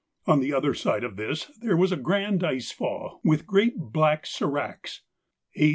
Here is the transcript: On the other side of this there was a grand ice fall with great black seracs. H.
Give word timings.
On 0.25 0.39
the 0.39 0.51
other 0.51 0.73
side 0.73 1.03
of 1.03 1.15
this 1.15 1.51
there 1.61 1.77
was 1.77 1.91
a 1.91 1.95
grand 1.95 2.43
ice 2.43 2.71
fall 2.71 3.21
with 3.23 3.45
great 3.45 3.77
black 3.77 4.25
seracs. 4.25 5.01
H. 5.53 5.69